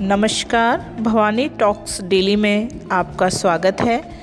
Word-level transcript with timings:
नमस्कार, 0.00 0.96
Bhavani 1.00 1.48
talks 1.48 2.02
daily 2.02 2.36
में 2.36 2.68
आपका 2.92 3.28
स्वागत 3.28 3.76
है। 3.80 4.20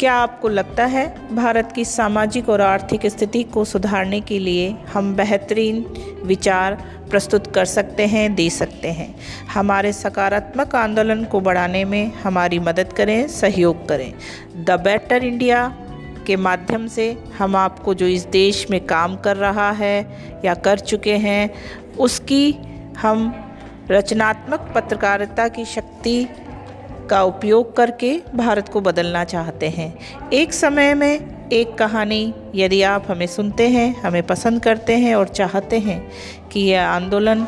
क्या 0.00 0.14
आपको 0.14 0.48
लगता 0.48 0.84
है 0.84 1.36
भारत 1.36 1.72
की 1.72 1.84
सामाजिक 1.84 2.48
और 2.48 2.60
आर्थिक 2.60 3.06
स्थिति 3.06 3.42
को 3.42 3.64
सुधारने 3.64 4.20
के 4.20 4.38
लिए 4.38 4.76
हम 4.94 5.16
बेहतरीन 5.16 5.86
विचार 6.22 6.74
प्रस्तुत 7.10 7.54
कर 7.54 7.64
सकते 7.64 8.06
हैं, 8.06 8.34
दे 8.34 8.50
सकते 8.50 8.88
हैं? 8.88 9.16
हमारे 9.54 9.92
सकारात्मक 9.92 10.74
आंदोलन 10.74 11.24
को 11.24 11.40
बढ़ाने 11.40 11.84
में 11.84 12.12
हमारी 12.12 12.58
मदद 12.58 12.92
करें, 12.92 13.28
सहयोग 13.28 13.88
करें। 13.88 14.14
द 14.64 14.70
बेटर 14.70 15.24
इंडिया 15.24 15.76
के 16.26 16.36
माध्यम 16.38 16.86
से 16.88 17.10
हम 17.38 17.56
आपको 17.56 17.94
जो 17.94 18.06
इस 18.08 18.24
देश 18.32 18.66
में 18.70 18.80
काम 18.86 19.16
कर 19.18 19.36
रहा 19.36 19.70
है 19.72 20.40
या 20.44 20.54
कर 20.56 20.78
चुके 20.80 21.16
हैं, 21.18 21.50
उसकी 21.98 22.52
हम 22.98 23.32
रचनात्मक 23.90 24.72
पत्रकारिता 24.74 25.48
की 25.48 25.64
शक्ति 25.66 26.26
का 27.10 27.22
उपयोग 27.24 27.74
करके 27.76 28.12
भारत 28.34 28.68
को 28.68 28.80
बदलना 28.80 29.24
चाहते 29.26 29.68
हैं। 29.68 29.92
एक 30.32 30.52
समय 30.52 30.94
में 30.94 31.48
एक 31.52 31.74
कहानी 31.74 32.34
यदि 32.54 32.80
आप 32.84 33.04
हमें 33.08 33.26
सुनते 33.26 33.68
हैं, 33.68 33.94
हमें 33.96 34.22
पसंद 34.26 34.62
करते 34.62 34.96
हैं 34.96 35.14
और 35.14 35.28
चाहते 35.30 35.78
हैं 35.80 36.00
कि 36.48 36.60
यह 36.60 36.86
आंदोलन 36.86 37.46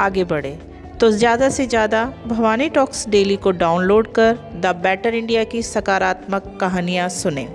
आगे 0.00 0.24
बढ़े 0.24 0.58
तो 1.00 1.10
ज़्यादा 1.10 1.48
से 1.48 1.66
ज़्यादा 1.66 2.04
भवानी 2.26 2.68
टॉक्स 2.68 3.08
डेली 3.08 3.36
को 3.36 3.50
डाउनलोड 3.52 4.12
कर 4.14 4.38
द 4.56 4.74
बेटर 4.82 5.14
इंडिया 5.14 5.44
की 5.44 5.62
सकारात्मक 5.62 6.56
कहानियाँ 6.60 7.08
सुने। 7.08 7.46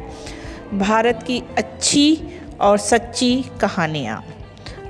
भारत 0.76 1.24
की 1.28 1.44
अच्छी 1.58 2.20
और 2.62 2.78
सच्ची 2.78 3.46
कहानियाँ। 3.62 4.26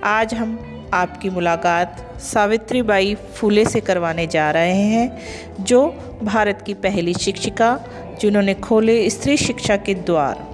आज 0.04 0.34
हम 0.34 0.60
आपकी 0.94 1.30
मुलाकात 1.30 2.20
सावित्री 2.20 2.82
बाई 2.82 3.16
फूले 3.16 3.66
से 3.66 3.80
करवाने 3.80 4.28
जा 4.28 4.52
रहे 4.52 4.74
हैं, 4.74 5.18
जो 5.64 5.88
भारत 6.24 6.64
की 6.66 6.74
पहली 6.74 7.14
शिक्षिका, 7.14 7.80
जिन्होंने 8.22 8.54
खोले 8.54 9.10
स्त्री 9.10 9.38
शिक्षा 9.38 9.78
के 9.78 9.94
द्वार। 9.94 10.48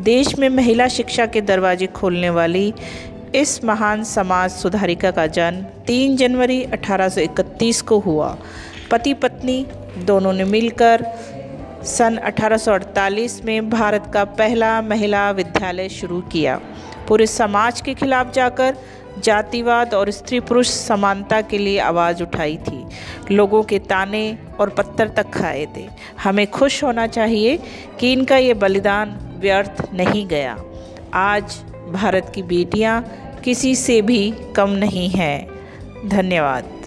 देश 0.00 0.38
में 0.38 0.48
महिला 0.48 0.88
शिक्षा 0.88 1.26
के 1.26 1.40
दरवाजे 1.40 1.86
खोलने 1.86 2.30
वाली 2.30 2.74
इस 3.34 3.64
महान 3.64 4.04
समाज 4.04 4.50
सुधारिका 4.50 5.10
का 5.10 5.26
जन्म 5.26 5.62
3 5.86 6.16
जनवरी 6.16 6.62
1831 6.62 7.82
को 7.82 7.98
हुआ। 7.98 8.38
पति 8.90 9.14
पत्नी 9.14 9.66
दोनों 9.98 10.32
ने 10.32 10.44
मिलकर 10.44 11.06
सन 11.84 12.16
1848 12.16 13.44
में 13.44 13.70
भारत 13.70 14.10
का 14.14 14.24
पहला 14.24 14.82
महिला 14.82 15.30
विद्यालय 15.30 15.88
शुरू 15.88 16.20
किया। 16.20 16.60
पूरे 17.08 17.26
समाज 17.26 17.80
के 17.80 17.94
खिलाफ 17.94 18.32
जाकर 18.32 18.76
जातिवाद 19.18 19.94
और 19.94 20.10
स्त्री 20.10 20.40
पुरुष 20.40 20.68
समानता 20.68 21.40
के 21.40 21.58
लिए 21.58 21.78
आवाज़ 21.78 22.22
उठाई 22.22 22.56
थी। 22.56 22.86
लोगों 23.34 23.62
के 23.62 23.78
ताने 23.78 24.38
और 24.60 24.68
पत्थर 24.68 25.08
तक 25.08 25.30
खाए 25.30 25.66
थे। 25.76 25.88
हमें 26.22 26.46
खुश 26.46 26.84
होना 26.84 27.06
चाहिए 27.06 27.58
कि 28.00 28.12
इनका 28.12 28.36
ये 28.36 28.54
बलिदान 28.54 29.38
व्यर्थ 29.40 29.88
नहीं 29.94 30.26
गया। 30.26 30.58
आज 31.14 31.60
भारत 31.92 32.32
की 32.34 32.42
बेटियाँ 32.42 33.12
किसी 33.44 33.74
से 33.74 34.02
भी 34.02 34.34
कम 34.56 34.70
नहीं 34.70 35.08
हैं। 35.08 35.48
धन्यवाद। 36.08 36.81